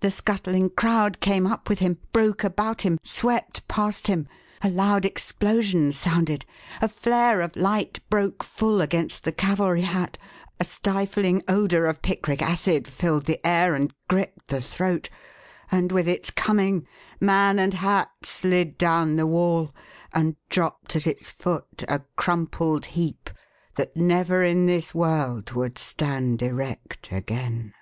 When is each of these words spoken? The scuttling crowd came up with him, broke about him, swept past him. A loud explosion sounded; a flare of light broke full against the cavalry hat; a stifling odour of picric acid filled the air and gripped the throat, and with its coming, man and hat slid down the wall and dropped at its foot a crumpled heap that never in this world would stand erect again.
The 0.00 0.10
scuttling 0.10 0.70
crowd 0.70 1.20
came 1.20 1.46
up 1.46 1.68
with 1.68 1.80
him, 1.80 1.98
broke 2.14 2.42
about 2.42 2.80
him, 2.80 2.98
swept 3.02 3.68
past 3.68 4.06
him. 4.06 4.26
A 4.62 4.70
loud 4.70 5.04
explosion 5.04 5.92
sounded; 5.92 6.46
a 6.80 6.88
flare 6.88 7.42
of 7.42 7.56
light 7.56 8.00
broke 8.08 8.42
full 8.42 8.80
against 8.80 9.22
the 9.22 9.32
cavalry 9.32 9.82
hat; 9.82 10.16
a 10.58 10.64
stifling 10.64 11.42
odour 11.46 11.84
of 11.84 12.00
picric 12.00 12.40
acid 12.40 12.88
filled 12.88 13.26
the 13.26 13.46
air 13.46 13.74
and 13.74 13.92
gripped 14.08 14.48
the 14.48 14.62
throat, 14.62 15.10
and 15.70 15.92
with 15.92 16.08
its 16.08 16.30
coming, 16.30 16.86
man 17.20 17.58
and 17.58 17.74
hat 17.74 18.08
slid 18.22 18.78
down 18.78 19.16
the 19.16 19.26
wall 19.26 19.74
and 20.14 20.36
dropped 20.48 20.96
at 20.96 21.06
its 21.06 21.28
foot 21.30 21.84
a 21.86 21.98
crumpled 22.16 22.86
heap 22.96 23.28
that 23.74 23.94
never 23.94 24.42
in 24.42 24.64
this 24.64 24.94
world 24.94 25.52
would 25.52 25.76
stand 25.76 26.40
erect 26.40 27.12
again. 27.12 27.74